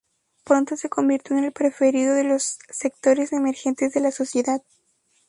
Pronto 0.43 0.77
se 0.77 0.89
convirtió 0.89 1.37
en 1.37 1.43
el 1.43 1.51
preferido 1.51 2.15
de 2.15 2.23
los 2.23 2.57
sectores 2.71 3.33
emergentes 3.33 3.93
de 3.93 4.01
la 4.01 4.11
sociedad. 4.11 4.63